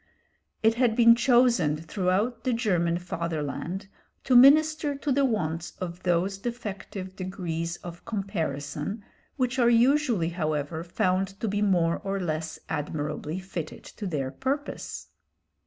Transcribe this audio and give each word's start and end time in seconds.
It 0.63 0.73
had 0.81 0.95
been 0.95 1.13
chosen 1.15 1.77
throughout 1.77 2.43
the 2.43 2.53
German 2.53 2.97
fatherland 2.97 3.87
to 4.23 4.35
minister 4.35 4.95
to 4.95 5.11
the 5.11 5.23
wants 5.23 5.73
of 5.79 6.01
those 6.01 6.39
defective 6.39 7.15
degrees 7.15 7.77
of 7.83 8.03
comparison 8.03 9.05
which 9.35 9.59
are 9.59 9.69
usually, 9.69 10.29
however, 10.29 10.83
found 10.83 11.39
to 11.39 11.47
be 11.47 11.61
more 11.61 11.99
or 11.99 12.19
less 12.19 12.57
admirably 12.67 13.37
fitted 13.37 13.83
to 13.83 14.07
their 14.07 14.31
purpose. 14.31 15.09